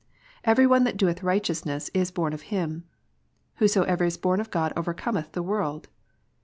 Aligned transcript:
"Every 0.43 0.65
one 0.65 0.83
that 0.85 0.97
doeth 0.97 1.21
righteousness 1.21 1.91
is 1.93 2.09
born 2.09 2.33
of 2.33 2.41
Him." 2.49 2.85
"Whatsoever 3.59 4.03
is 4.03 4.17
born 4.17 4.39
of 4.41 4.49
God 4.49 4.73
overcometh 4.75 5.33
the 5.33 5.43
world." 5.43 5.89